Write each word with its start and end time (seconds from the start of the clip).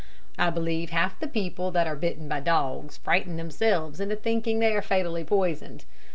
I 0.39 0.49
believe 0.49 0.89
half 0.89 1.19
the 1.19 1.27
people 1.27 1.69
that 1.69 1.85
are 1.85 1.95
bitten 1.95 2.27
by 2.27 2.39
dogs 2.39 2.97
frighten 2.97 3.35
themselves 3.37 3.99
into 3.99 4.15
thinking 4.15 4.57
they 4.57 4.73
are 4.75 4.81
fatally 4.81 5.23
poisoned. 5.23 5.85